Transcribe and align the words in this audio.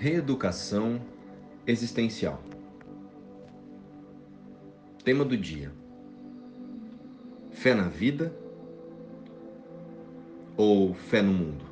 Reeducação 0.00 0.98
existencial. 1.66 2.42
Tema 5.04 5.26
do 5.26 5.36
dia: 5.36 5.70
Fé 7.50 7.74
na 7.74 7.86
vida 7.86 8.34
ou 10.56 10.94
fé 10.94 11.20
no 11.20 11.34
mundo? 11.34 11.66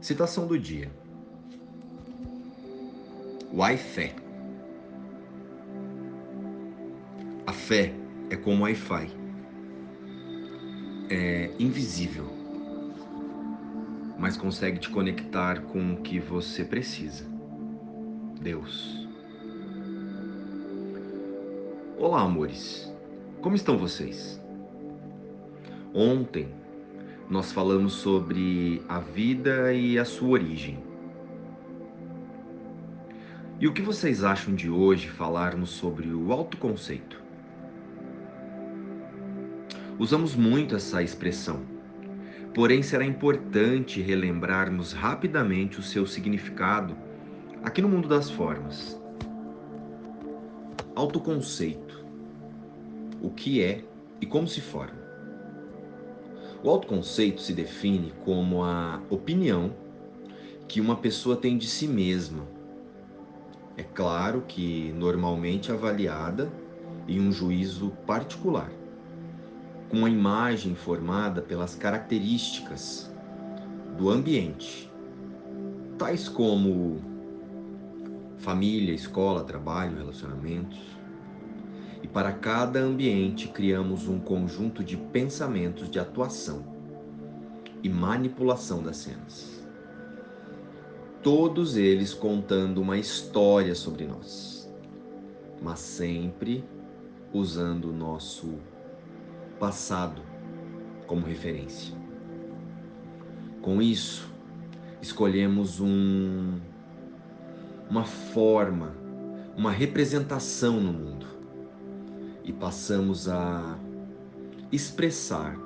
Citação 0.00 0.44
do 0.44 0.58
dia: 0.58 0.90
Why 3.52 3.76
fé? 3.76 4.16
A 7.46 7.52
fé 7.52 7.94
é 8.28 8.34
como 8.34 8.64
Wi-Fi. 8.64 9.08
É 11.10 11.52
invisível, 11.60 12.35
mas 14.18 14.36
consegue 14.36 14.78
te 14.78 14.88
conectar 14.88 15.62
com 15.62 15.92
o 15.92 15.96
que 15.96 16.18
você 16.18 16.64
precisa. 16.64 17.24
Deus. 18.40 19.06
Olá, 21.98 22.22
amores. 22.22 22.92
Como 23.40 23.56
estão 23.56 23.76
vocês? 23.76 24.40
Ontem 25.92 26.48
nós 27.28 27.52
falamos 27.52 27.94
sobre 27.94 28.82
a 28.88 29.00
vida 29.00 29.72
e 29.72 29.98
a 29.98 30.04
sua 30.04 30.30
origem. 30.30 30.78
E 33.58 33.66
o 33.66 33.72
que 33.72 33.80
vocês 33.80 34.22
acham 34.22 34.54
de 34.54 34.68
hoje 34.68 35.08
falarmos 35.08 35.70
sobre 35.70 36.12
o 36.12 36.30
autoconceito? 36.30 37.22
Usamos 39.98 40.36
muito 40.36 40.76
essa 40.76 41.02
expressão, 41.02 41.62
porém 42.56 42.82
será 42.82 43.04
importante 43.04 44.00
relembrarmos 44.00 44.94
rapidamente 44.94 45.78
o 45.78 45.82
seu 45.82 46.06
significado 46.06 46.96
aqui 47.62 47.82
no 47.82 47.88
mundo 47.88 48.08
das 48.08 48.30
formas. 48.30 48.98
Autoconceito. 50.94 52.02
O 53.20 53.28
que 53.28 53.62
é 53.62 53.84
e 54.22 54.24
como 54.24 54.48
se 54.48 54.62
forma? 54.62 54.98
O 56.64 56.70
autoconceito 56.70 57.42
se 57.42 57.52
define 57.52 58.14
como 58.24 58.64
a 58.64 59.02
opinião 59.10 59.76
que 60.66 60.80
uma 60.80 60.96
pessoa 60.96 61.36
tem 61.36 61.58
de 61.58 61.66
si 61.66 61.86
mesma. 61.86 62.48
É 63.76 63.82
claro 63.82 64.42
que 64.48 64.94
normalmente 64.96 65.70
avaliada 65.70 66.50
em 67.06 67.20
um 67.20 67.30
juízo 67.30 67.90
particular, 68.06 68.72
com 69.88 69.98
uma 69.98 70.10
imagem 70.10 70.74
formada 70.74 71.40
pelas 71.40 71.74
características 71.74 73.10
do 73.96 74.10
ambiente, 74.10 74.90
tais 75.96 76.28
como 76.28 77.00
família, 78.38 78.94
escola, 78.94 79.44
trabalho, 79.44 79.96
relacionamentos. 79.96 80.78
E 82.02 82.08
para 82.08 82.32
cada 82.32 82.78
ambiente 82.78 83.48
criamos 83.48 84.06
um 84.06 84.18
conjunto 84.20 84.84
de 84.84 84.96
pensamentos 84.96 85.90
de 85.90 85.98
atuação 85.98 86.64
e 87.82 87.88
manipulação 87.88 88.82
das 88.82 88.98
cenas. 88.98 89.66
Todos 91.22 91.76
eles 91.76 92.14
contando 92.14 92.80
uma 92.80 92.98
história 92.98 93.74
sobre 93.74 94.06
nós, 94.06 94.72
mas 95.60 95.80
sempre 95.80 96.64
usando 97.32 97.90
o 97.90 97.92
nosso 97.92 98.54
passado 99.58 100.22
como 101.06 101.26
referência. 101.26 101.94
Com 103.62 103.80
isso, 103.82 104.30
escolhemos 105.00 105.80
um 105.80 106.58
uma 107.88 108.04
forma, 108.04 108.94
uma 109.56 109.70
representação 109.70 110.80
no 110.80 110.92
mundo 110.92 111.26
e 112.44 112.52
passamos 112.52 113.28
a 113.28 113.78
expressar 114.72 115.56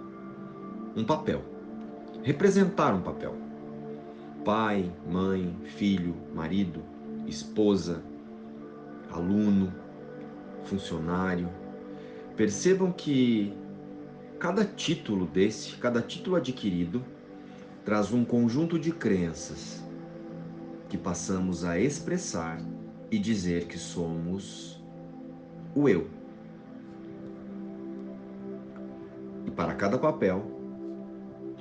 um 0.94 1.04
papel, 1.04 1.42
representar 2.22 2.94
um 2.94 3.00
papel. 3.00 3.34
Pai, 4.44 4.90
mãe, 5.06 5.54
filho, 5.64 6.14
marido, 6.34 6.82
esposa, 7.26 8.02
aluno, 9.10 9.72
funcionário. 10.64 11.48
Percebam 12.36 12.90
que 12.90 13.54
cada 14.40 14.64
título 14.64 15.26
desse, 15.26 15.76
cada 15.76 16.00
título 16.00 16.34
adquirido, 16.34 17.04
traz 17.84 18.10
um 18.10 18.24
conjunto 18.24 18.78
de 18.78 18.90
crenças 18.90 19.84
que 20.88 20.96
passamos 20.96 21.62
a 21.62 21.78
expressar 21.78 22.58
e 23.10 23.18
dizer 23.18 23.66
que 23.66 23.78
somos 23.78 24.82
o 25.74 25.86
eu. 25.86 26.08
E 29.46 29.50
para 29.50 29.74
cada 29.74 29.98
papel, 29.98 30.42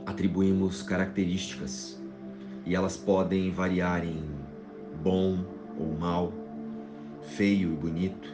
atribuímos 0.05 0.81
características 0.81 2.01
e 2.65 2.75
elas 2.75 2.95
podem 2.95 3.51
variar 3.51 4.05
em 4.05 4.23
bom 5.03 5.43
ou 5.77 5.99
mal, 5.99 6.31
feio 7.35 7.73
e 7.73 7.75
bonito, 7.75 8.33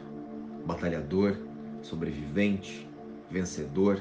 batalhador, 0.64 1.36
sobrevivente, 1.82 2.88
vencedor, 3.28 4.00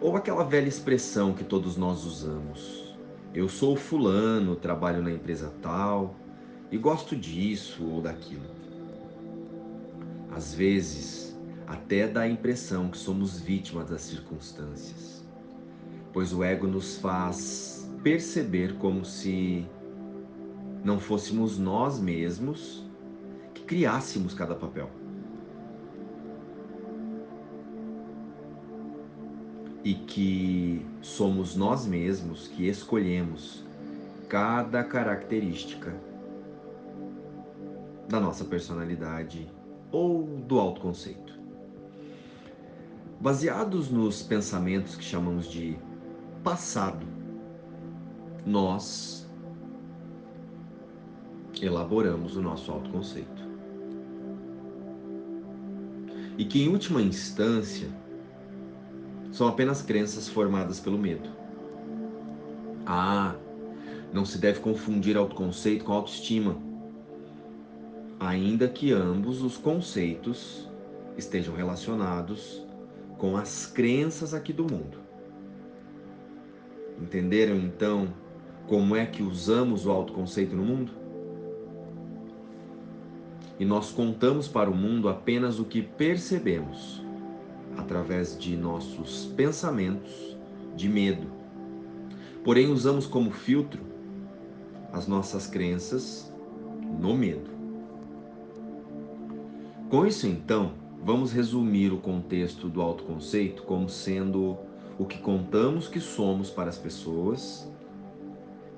ou 0.00 0.16
aquela 0.16 0.44
velha 0.44 0.68
expressão 0.68 1.32
que 1.32 1.44
todos 1.44 1.76
nós 1.76 2.04
usamos, 2.04 2.96
eu 3.34 3.48
sou 3.48 3.76
fulano, 3.76 4.56
trabalho 4.56 5.02
na 5.02 5.10
empresa 5.10 5.52
tal 5.60 6.14
e 6.70 6.78
gosto 6.78 7.16
disso 7.16 7.84
ou 7.84 8.00
daquilo. 8.00 8.58
Às 10.30 10.54
vezes, 10.54 11.38
até 11.66 12.06
dá 12.06 12.22
a 12.22 12.28
impressão 12.28 12.88
que 12.88 12.98
somos 12.98 13.40
vítimas 13.40 13.90
das 13.90 14.02
circunstâncias, 14.02 15.24
pois 16.12 16.32
o 16.32 16.42
ego 16.42 16.66
nos 16.66 16.96
faz 16.98 17.90
perceber 18.02 18.76
como 18.78 19.04
se 19.04 19.66
não 20.84 20.98
fôssemos 20.98 21.58
nós 21.58 21.98
mesmos 21.98 22.84
que 23.52 23.62
criássemos 23.62 24.32
cada 24.32 24.54
papel. 24.54 24.88
E 29.88 29.94
que 29.94 30.86
somos 31.00 31.56
nós 31.56 31.86
mesmos 31.86 32.46
que 32.46 32.68
escolhemos 32.68 33.64
cada 34.28 34.84
característica 34.84 35.96
da 38.06 38.20
nossa 38.20 38.44
personalidade 38.44 39.50
ou 39.90 40.24
do 40.46 40.60
autoconceito. 40.60 41.40
Baseados 43.18 43.90
nos 43.90 44.22
pensamentos 44.22 44.94
que 44.94 45.02
chamamos 45.02 45.50
de 45.50 45.78
passado, 46.44 47.06
nós 48.44 49.26
elaboramos 51.62 52.36
o 52.36 52.42
nosso 52.42 52.70
autoconceito. 52.70 53.42
E 56.36 56.44
que, 56.44 56.62
em 56.62 56.68
última 56.68 57.00
instância, 57.00 57.88
são 59.38 59.46
apenas 59.46 59.80
crenças 59.80 60.28
formadas 60.28 60.80
pelo 60.80 60.98
medo. 60.98 61.30
Ah, 62.84 63.36
não 64.12 64.24
se 64.24 64.36
deve 64.36 64.58
confundir 64.58 65.16
autoconceito 65.16 65.84
com 65.84 65.92
autoestima, 65.92 66.56
ainda 68.18 68.66
que 68.66 68.90
ambos 68.90 69.40
os 69.40 69.56
conceitos 69.56 70.68
estejam 71.16 71.54
relacionados 71.54 72.66
com 73.16 73.36
as 73.36 73.64
crenças 73.64 74.34
aqui 74.34 74.52
do 74.52 74.64
mundo. 74.64 74.98
Entenderam 77.00 77.54
então 77.58 78.12
como 78.66 78.96
é 78.96 79.06
que 79.06 79.22
usamos 79.22 79.86
o 79.86 79.92
autoconceito 79.92 80.56
no 80.56 80.64
mundo? 80.64 80.90
E 83.56 83.64
nós 83.64 83.92
contamos 83.92 84.48
para 84.48 84.68
o 84.68 84.74
mundo 84.74 85.08
apenas 85.08 85.60
o 85.60 85.64
que 85.64 85.80
percebemos 85.80 87.06
através 87.78 88.38
de 88.38 88.56
nossos 88.56 89.26
pensamentos 89.36 90.36
de 90.76 90.88
medo. 90.88 91.26
Porém, 92.44 92.70
usamos 92.70 93.06
como 93.06 93.30
filtro 93.30 93.80
as 94.92 95.06
nossas 95.06 95.46
crenças 95.46 96.32
no 97.00 97.16
medo. 97.16 97.50
Com 99.88 100.06
isso, 100.06 100.26
então, 100.26 100.72
vamos 101.02 101.32
resumir 101.32 101.92
o 101.92 101.98
contexto 101.98 102.68
do 102.68 102.82
autoconceito 102.82 103.62
como 103.62 103.88
sendo 103.88 104.56
o 104.98 105.04
que 105.04 105.18
contamos 105.18 105.88
que 105.88 106.00
somos 106.00 106.50
para 106.50 106.68
as 106.68 106.76
pessoas, 106.76 107.70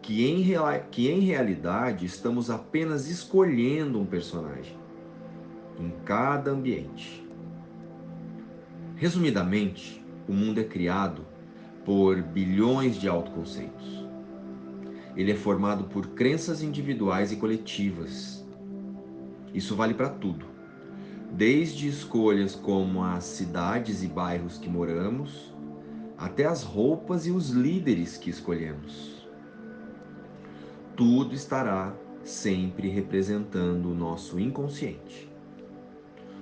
que 0.03 0.27
em, 0.27 0.45
que 0.91 1.09
em 1.09 1.21
realidade 1.21 2.07
estamos 2.07 2.51
apenas 2.51 3.09
escolhendo 3.09 3.99
um 3.99 4.05
personagem 4.05 4.77
em 5.79 5.91
cada 6.05 6.51
ambiente. 6.51 7.30
Resumidamente, 9.01 10.05
o 10.29 10.33
mundo 10.35 10.61
é 10.61 10.63
criado 10.63 11.25
por 11.87 12.21
bilhões 12.21 12.97
de 12.97 13.09
autoconceitos. 13.09 14.07
ele 15.17 15.33
é 15.33 15.35
formado 15.35 15.85
por 15.85 16.09
crenças 16.09 16.63
individuais 16.63 17.33
e 17.33 17.37
coletivas. 17.37 18.45
Isso 19.55 19.75
vale 19.75 19.95
para 19.95 20.11
tudo, 20.11 20.45
desde 21.33 21.89
escolhas 21.89 22.55
como 22.55 23.03
as 23.03 23.25
cidades 23.25 24.03
e 24.03 24.07
bairros 24.07 24.59
que 24.59 24.69
moramos, 24.69 25.51
até 26.19 26.45
as 26.45 26.63
roupas 26.63 27.27
e 27.27 27.31
os 27.31 27.49
líderes 27.49 28.19
que 28.19 28.29
escolhemos. 28.29 29.27
Tudo 30.95 31.35
estará 31.35 31.95
sempre 32.23 32.91
representando 32.91 33.87
o 33.87 33.95
nosso 33.95 34.39
inconsciente. 34.39 35.27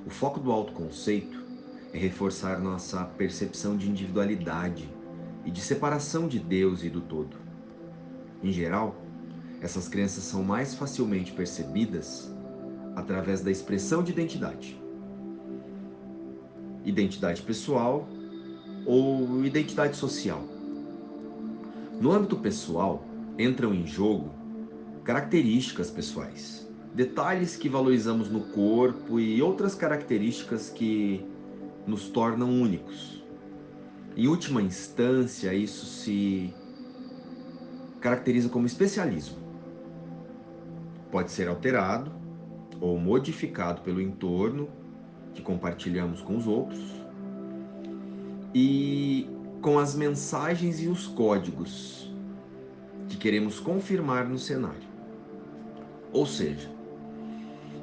O 0.05 0.11
foco 0.11 0.41
do 0.41 0.51
autoconceito 0.51 1.47
é 1.93 1.99
reforçar 1.99 2.61
nossa 2.61 3.05
percepção 3.05 3.77
de 3.77 3.89
individualidade 3.89 4.89
e 5.45 5.51
de 5.51 5.61
separação 5.61 6.29
de 6.29 6.39
Deus 6.39 6.85
e 6.85 6.91
do 6.91 7.01
todo. 7.01 7.37
Em 8.43 8.53
geral, 8.53 8.97
essas 9.61 9.89
crenças 9.89 10.25
são 10.25 10.43
mais 10.43 10.75
facilmente 10.75 11.33
percebidas 11.33 12.31
através 12.95 13.41
da 13.41 13.51
expressão 13.51 14.03
de 14.03 14.13
identidade. 14.13 14.81
Identidade 16.85 17.43
pessoal 17.43 18.09
ou 18.87 19.45
identidade 19.45 19.97
social. 19.97 20.43
No 22.01 22.13
âmbito 22.13 22.37
pessoal, 22.37 23.05
entram 23.39 23.75
em 23.75 23.87
jogo 23.87 24.33
características 25.03 25.91
pessoais, 25.91 26.69
detalhes 26.95 27.57
que 27.57 27.69
valorizamos 27.69 28.29
no 28.29 28.41
corpo 28.41 29.19
e 29.19 29.41
outras 29.41 29.75
características 29.75 30.71
que 30.71 31.25
nos 31.89 32.09
tornam 32.11 32.51
únicos. 32.51 33.25
Em 34.15 34.29
última 34.29 34.61
instância, 34.61 35.55
isso 35.55 35.87
se 35.87 36.53
caracteriza 37.99 38.51
como 38.51 38.67
especialismo. 38.67 39.39
Pode 41.11 41.31
ser 41.31 41.49
alterado 41.49 42.13
ou 42.79 42.99
modificado 42.99 43.81
pelo 43.81 44.03
entorno 44.03 44.69
que 45.33 45.41
compartilhamos 45.41 46.21
com 46.21 46.37
os 46.37 46.47
outros 46.47 46.95
e 48.55 49.27
com 49.63 49.79
as 49.79 49.95
mensagens 49.95 50.83
e 50.83 50.89
os 50.89 51.07
códigos 51.07 52.13
que 53.09 53.17
queremos 53.17 53.59
confirmar 53.59 54.29
no 54.29 54.39
cenário. 54.39 54.89
Ou 56.13 56.27
seja, 56.27 56.71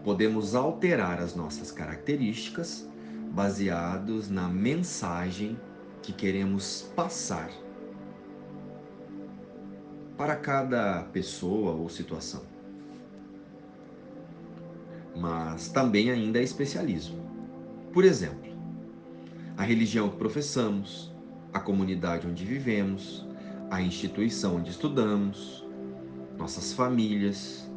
podemos 0.04 0.54
alterar 0.54 1.20
as 1.20 1.36
nossas 1.36 1.72
características 1.72 2.88
baseados 3.36 4.30
na 4.30 4.48
mensagem 4.48 5.60
que 6.02 6.14
queremos 6.14 6.90
passar 6.96 7.52
para 10.18 10.38
cada 10.38 11.04
pessoa 11.12 11.74
ou 11.74 11.90
situação. 11.90 12.44
Mas 15.14 15.68
também 15.68 16.10
ainda 16.10 16.40
é 16.40 16.44
especialismo. 16.44 17.20
Por 17.92 18.06
exemplo, 18.06 18.56
a 19.58 19.64
religião 19.64 20.10
que 20.10 20.18
professamos, 20.18 21.14
a 21.52 21.60
comunidade 21.60 22.26
onde 22.26 22.46
vivemos, 22.46 23.28
a 23.70 23.82
instituição 23.82 24.56
onde 24.56 24.70
estudamos, 24.70 25.68
nossas 26.38 26.72
famílias, 26.72 27.70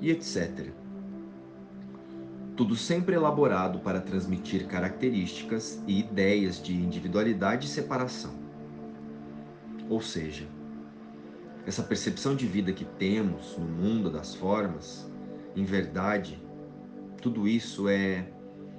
e 0.00 0.10
etc. 0.10 0.72
Tudo 2.56 2.76
sempre 2.76 3.16
elaborado 3.16 3.80
para 3.80 4.00
transmitir 4.00 4.68
características 4.68 5.82
e 5.88 5.98
ideias 5.98 6.62
de 6.62 6.72
individualidade 6.72 7.66
e 7.66 7.70
separação. 7.70 8.32
Ou 9.88 10.00
seja, 10.00 10.46
essa 11.66 11.82
percepção 11.82 12.36
de 12.36 12.46
vida 12.46 12.72
que 12.72 12.84
temos 12.84 13.58
no 13.58 13.66
mundo 13.66 14.08
das 14.08 14.36
formas, 14.36 15.10
em 15.56 15.64
verdade, 15.64 16.40
tudo 17.20 17.48
isso 17.48 17.88
é 17.88 18.28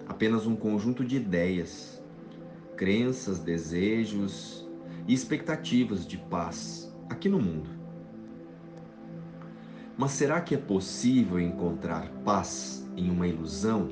apenas 0.08 0.48
um 0.48 0.56
conjunto 0.56 1.04
de 1.04 1.18
ideias, 1.18 2.02
crenças, 2.78 3.40
desejos 3.40 4.66
e 5.06 5.14
expectativas 5.14 6.08
de 6.08 6.18
paz 6.18 6.96
aqui 7.10 7.28
no 7.28 7.40
mundo. 7.40 7.70
Mas 9.98 10.12
será 10.12 10.40
que 10.40 10.56
é 10.56 10.58
possível 10.58 11.40
encontrar 11.40 12.10
paz 12.24 12.85
em 12.96 13.10
uma 13.10 13.28
ilusão 13.28 13.90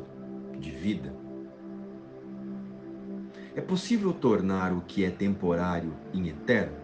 de 0.60 0.72
vida? 0.72 1.14
É 3.56 3.62
possível 3.62 4.12
tornar 4.14 4.74
o 4.74 4.82
que 4.82 5.04
é 5.06 5.12
temporário 5.12 5.94
em 6.14 6.28
eterno? 6.28 6.78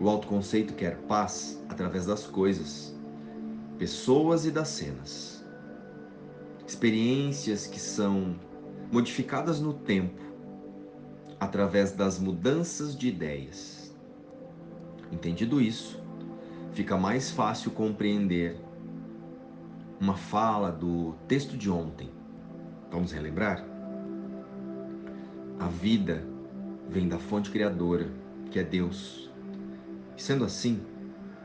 O 0.00 0.08
autoconceito 0.08 0.74
quer 0.74 0.96
paz 1.02 1.62
através 1.68 2.06
das 2.06 2.26
coisas, 2.26 2.96
pessoas 3.78 4.44
e 4.44 4.50
das 4.50 4.68
cenas. 4.68 5.44
Experiências 6.66 7.66
que 7.66 7.80
são 7.80 8.36
modificadas 8.90 9.60
no 9.60 9.72
tempo 9.72 10.22
através 11.40 11.92
das 11.92 12.18
mudanças 12.18 12.96
de 12.96 13.08
ideias. 13.08 13.96
Entendido 15.12 15.60
isso, 15.60 16.02
fica 16.72 16.96
mais 16.96 17.30
fácil 17.30 17.70
compreender 17.70 18.56
uma 20.00 20.14
fala 20.16 20.70
do 20.70 21.14
texto 21.26 21.56
de 21.56 21.70
ontem. 21.70 22.10
Vamos 22.90 23.12
relembrar? 23.12 23.64
A 25.58 25.66
vida 25.66 26.24
vem 26.88 27.08
da 27.08 27.18
fonte 27.18 27.50
criadora, 27.50 28.08
que 28.50 28.58
é 28.58 28.64
Deus. 28.64 29.30
Sendo 30.16 30.44
assim, 30.44 30.80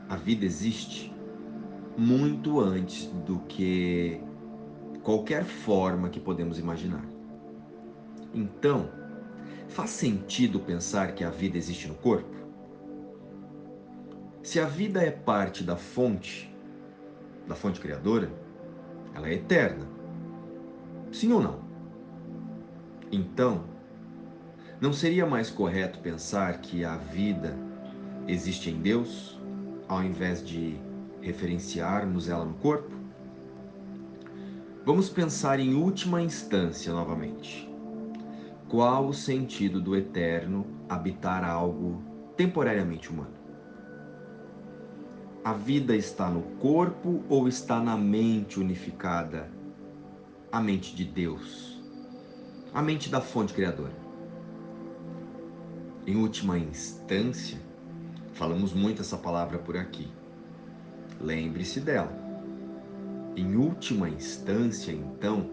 a 0.08 0.16
vida 0.16 0.44
existe 0.44 1.12
muito 1.96 2.60
antes 2.60 3.06
do 3.26 3.40
que 3.40 4.20
qualquer 5.02 5.44
forma 5.44 6.08
que 6.08 6.20
podemos 6.20 6.58
imaginar. 6.58 7.04
Então, 8.32 8.88
faz 9.68 9.90
sentido 9.90 10.60
pensar 10.60 11.12
que 11.12 11.24
a 11.24 11.30
vida 11.30 11.56
existe 11.58 11.88
no 11.88 11.94
corpo? 11.94 12.34
Se 14.42 14.60
a 14.60 14.66
vida 14.66 15.02
é 15.02 15.10
parte 15.10 15.64
da 15.64 15.76
fonte, 15.76 16.54
da 17.46 17.54
fonte 17.54 17.80
criadora, 17.80 18.30
ela 19.14 19.28
é 19.28 19.34
eterna. 19.34 19.86
Sim 21.12 21.32
ou 21.32 21.42
não? 21.42 21.58
Então, 23.10 23.64
não 24.80 24.92
seria 24.92 25.24
mais 25.24 25.50
correto 25.50 26.00
pensar 26.00 26.58
que 26.58 26.84
a 26.84 26.96
vida 26.96 27.56
existe 28.26 28.70
em 28.70 28.80
Deus, 28.80 29.40
ao 29.88 30.02
invés 30.02 30.44
de 30.44 30.76
referenciarmos 31.20 32.28
ela 32.28 32.44
no 32.44 32.54
corpo? 32.54 32.94
Vamos 34.84 35.08
pensar 35.08 35.60
em 35.60 35.74
última 35.74 36.20
instância 36.20 36.92
novamente. 36.92 37.70
Qual 38.68 39.06
o 39.06 39.14
sentido 39.14 39.80
do 39.80 39.96
eterno 39.96 40.66
habitar 40.88 41.44
algo 41.44 42.02
temporariamente 42.36 43.10
humano? 43.10 43.33
A 45.44 45.52
vida 45.52 45.94
está 45.94 46.30
no 46.30 46.40
corpo 46.56 47.22
ou 47.28 47.46
está 47.46 47.78
na 47.78 47.98
mente 47.98 48.58
unificada? 48.58 49.50
A 50.50 50.58
mente 50.58 50.96
de 50.96 51.04
Deus, 51.04 51.82
a 52.72 52.80
mente 52.80 53.10
da 53.10 53.20
fonte 53.20 53.52
criadora. 53.52 53.92
Em 56.06 56.16
última 56.16 56.58
instância, 56.58 57.58
falamos 58.32 58.72
muito 58.72 59.02
essa 59.02 59.18
palavra 59.18 59.58
por 59.58 59.76
aqui. 59.76 60.10
Lembre-se 61.20 61.78
dela. 61.78 62.16
Em 63.36 63.54
última 63.54 64.08
instância, 64.08 64.92
então, 64.92 65.50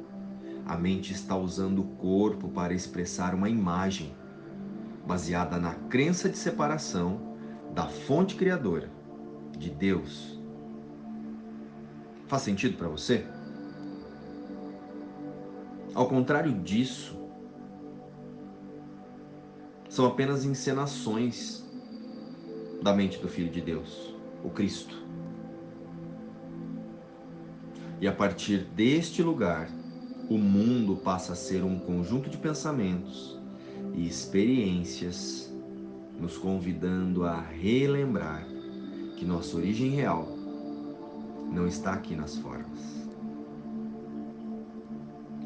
a 0.66 0.78
mente 0.78 1.12
está 1.12 1.36
usando 1.36 1.80
o 1.80 1.96
corpo 1.98 2.48
para 2.48 2.74
expressar 2.74 3.36
uma 3.36 3.50
imagem 3.50 4.16
baseada 5.06 5.60
na 5.60 5.74
crença 5.74 6.30
de 6.30 6.38
separação 6.38 7.36
da 7.74 7.90
fonte 7.90 8.36
criadora 8.36 9.01
de 9.62 9.70
Deus. 9.70 10.40
Faz 12.28 12.42
sentido 12.42 12.78
para 12.78 12.88
você? 12.88 13.26
Ao 15.94 16.08
contrário 16.08 16.52
disso, 16.62 17.16
são 19.88 20.06
apenas 20.06 20.46
encenações 20.46 21.64
da 22.82 22.94
mente 22.94 23.20
do 23.20 23.28
Filho 23.28 23.52
de 23.52 23.62
Deus, 23.62 24.16
o 24.44 24.50
Cristo. 24.50 24.96
E 28.00 28.08
a 28.08 28.12
partir 28.12 28.64
deste 28.74 29.22
lugar, 29.22 29.70
o 30.28 30.38
mundo 30.38 30.96
passa 30.96 31.34
a 31.34 31.36
ser 31.36 31.64
um 31.64 31.78
conjunto 31.78 32.30
de 32.30 32.38
pensamentos 32.38 33.38
e 33.94 34.08
experiências, 34.08 35.54
nos 36.20 36.38
convidando 36.38 37.26
a 37.26 37.40
relembrar 37.42 38.51
que 39.22 39.26
nossa 39.28 39.56
origem 39.56 39.92
real 39.92 40.28
não 41.54 41.68
está 41.68 41.94
aqui 41.94 42.16
nas 42.16 42.38
formas. 42.38 43.08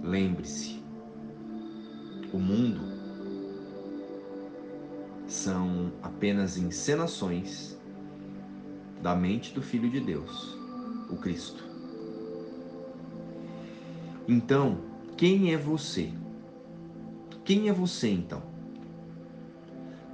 Lembre-se, 0.01 0.82
o 2.32 2.39
mundo 2.39 2.79
são 5.27 5.91
apenas 6.01 6.55
encenações 6.55 7.77
da 9.01 9.13
mente 9.13 9.53
do 9.53 9.62
Filho 9.62 9.89
de 9.89 10.00
Deus, 10.00 10.58
o 11.10 11.17
Cristo. 11.17 11.62
Então, 14.25 14.79
quem 15.17 15.53
é 15.53 15.58
você? 15.58 16.13
Quem 17.44 17.67
é 17.67 17.74
você 17.74 18.08
então? 18.08 18.41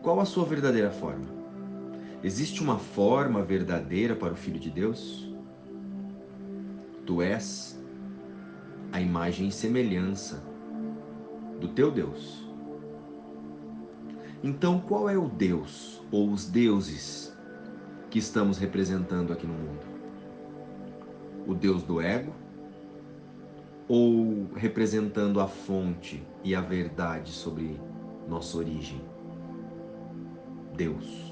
Qual 0.01 0.19
a 0.19 0.25
sua 0.25 0.45
verdadeira 0.45 0.89
forma? 0.89 1.40
Existe 2.23 2.61
uma 2.61 2.77
forma 2.77 3.41
verdadeira 3.41 4.15
para 4.15 4.33
o 4.33 4.35
Filho 4.35 4.59
de 4.59 4.69
Deus? 4.69 5.27
Tu 7.03 7.19
és 7.21 7.81
a 8.91 9.01
imagem 9.01 9.47
e 9.47 9.51
semelhança 9.51 10.43
do 11.59 11.67
teu 11.69 11.91
Deus. 11.91 12.45
Então, 14.43 14.79
qual 14.79 15.09
é 15.09 15.17
o 15.17 15.27
Deus 15.27 16.01
ou 16.11 16.31
os 16.31 16.45
deuses 16.45 17.35
que 18.09 18.19
estamos 18.19 18.57
representando 18.59 19.33
aqui 19.33 19.47
no 19.47 19.53
mundo? 19.53 19.85
O 21.47 21.55
Deus 21.55 21.81
do 21.81 21.99
ego 21.99 22.33
ou 23.87 24.47
representando 24.55 25.39
a 25.39 25.47
fonte 25.47 26.23
e 26.43 26.53
a 26.53 26.61
verdade 26.61 27.31
sobre 27.31 27.79
nossa 28.27 28.57
origem? 28.57 29.01
Deus. 30.75 31.30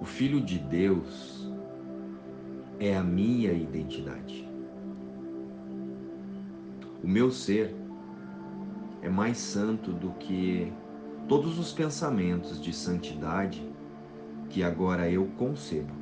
O 0.00 0.04
Filho 0.04 0.40
de 0.40 0.58
Deus 0.58 1.50
é 2.78 2.96
a 2.96 3.02
minha 3.02 3.52
identidade. 3.52 4.46
O 7.02 7.08
meu 7.08 7.30
ser 7.30 7.74
é 9.00 9.08
mais 9.08 9.38
santo 9.38 9.92
do 9.92 10.10
que 10.12 10.72
todos 11.28 11.58
os 11.58 11.72
pensamentos 11.72 12.60
de 12.60 12.72
santidade 12.72 13.66
que 14.50 14.62
agora 14.62 15.10
eu 15.10 15.26
concebo. 15.38 15.94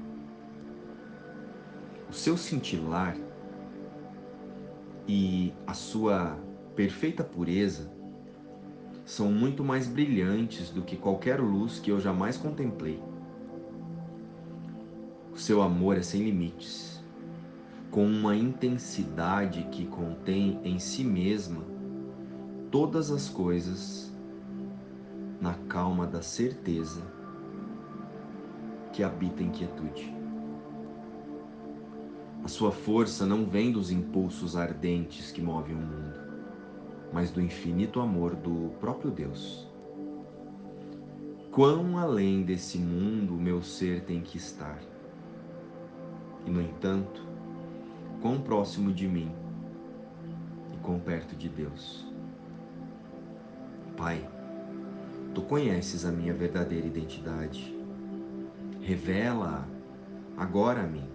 O 2.09 2.13
seu 2.13 2.37
cintilar 2.37 3.17
e 5.07 5.53
a 5.67 5.75
sua 5.75 6.37
perfeita 6.75 7.23
pureza 7.23 7.91
são 9.05 9.31
muito 9.31 9.63
mais 9.63 9.87
brilhantes 9.87 10.71
do 10.71 10.83
que 10.83 10.97
qualquer 10.97 11.41
luz 11.41 11.79
que 11.79 11.91
eu 11.91 12.01
jamais 12.01 12.37
contemplei. 12.37 13.01
O 15.35 15.37
seu 15.37 15.61
amor 15.63 15.97
é 15.97 16.03
sem 16.03 16.23
limites, 16.23 17.03
com 17.91 18.07
uma 18.07 18.37
intensidade 18.37 19.67
que 19.73 19.85
contém 19.85 20.61
em 20.63 20.79
si 20.79 21.03
mesma 21.03 21.65
todas 22.71 23.11
as 23.11 23.29
coisas 23.29 24.15
na 25.41 25.55
calma 25.69 26.07
da 26.07 26.23
certeza 26.23 27.03
que 28.93 29.03
habita 29.03 29.43
em 29.43 29.51
quietude. 29.51 30.15
A 32.45 32.47
sua 32.47 32.71
força 32.71 33.27
não 33.27 33.45
vem 33.45 33.73
dos 33.73 33.91
impulsos 33.91 34.57
ardentes 34.57 35.33
que 35.33 35.43
movem 35.43 35.75
o 35.75 35.81
mundo, 35.81 36.21
mas 37.13 37.33
do 37.33 37.41
infinito 37.41 38.01
amor 38.01 38.37
do 38.37 38.71
próprio 38.79 39.11
Deus. 39.11 39.69
Quão 41.51 41.99
além 41.99 42.45
desse 42.45 42.79
mundo 42.79 43.35
meu 43.35 43.63
ser 43.63 44.03
tem 44.03 44.21
que 44.21 44.37
estar 44.37 44.94
e, 46.47 46.51
no 46.51 46.61
entanto, 46.61 47.27
quão 48.21 48.41
próximo 48.41 48.93
de 48.93 49.07
mim 49.07 49.31
e 50.73 50.77
quão 50.79 50.99
perto 50.99 51.37
de 51.37 51.49
Deus. 51.49 52.07
Pai, 53.97 54.29
tu 55.35 55.43
conheces 55.43 56.05
a 56.05 56.11
minha 56.11 56.35
verdadeira 56.35 56.87
identidade. 56.87 57.75
Revela 58.81 59.67
agora 60.37 60.83
a 60.83 60.87
mim 60.87 61.09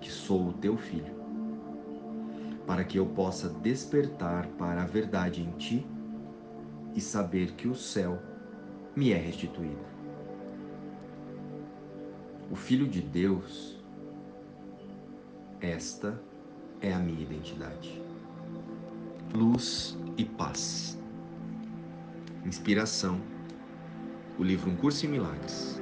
que 0.00 0.10
sou 0.10 0.48
o 0.48 0.52
teu 0.52 0.76
filho, 0.76 1.16
para 2.66 2.84
que 2.84 2.98
eu 2.98 3.06
possa 3.06 3.48
despertar 3.48 4.46
para 4.58 4.82
a 4.82 4.86
verdade 4.86 5.42
em 5.42 5.50
ti 5.52 5.86
e 6.94 7.00
saber 7.00 7.52
que 7.52 7.66
o 7.66 7.74
céu 7.74 8.18
me 8.94 9.12
é 9.12 9.16
restituído 9.16 9.97
Filho 12.58 12.86
de 12.86 13.00
Deus, 13.00 13.78
esta 15.58 16.20
é 16.82 16.92
a 16.92 16.98
minha 16.98 17.22
identidade. 17.22 18.02
Luz 19.34 19.96
e 20.18 20.24
paz. 20.24 20.98
Inspiração. 22.44 23.20
O 24.38 24.42
livro 24.42 24.70
Um 24.70 24.76
Curso 24.76 25.06
em 25.06 25.08
Milagres. 25.08 25.80